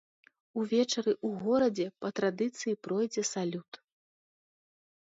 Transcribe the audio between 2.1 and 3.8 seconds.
традыцыі пройдзе салют.